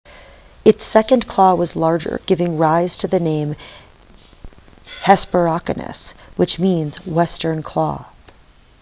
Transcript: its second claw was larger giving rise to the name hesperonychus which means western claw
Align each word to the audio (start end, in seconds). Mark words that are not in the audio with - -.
its 0.65 0.83
second 0.83 1.27
claw 1.27 1.53
was 1.53 1.75
larger 1.75 2.19
giving 2.25 2.57
rise 2.57 2.97
to 2.97 3.07
the 3.07 3.19
name 3.19 3.55
hesperonychus 5.03 6.15
which 6.39 6.57
means 6.57 7.05
western 7.05 7.61
claw 7.61 8.07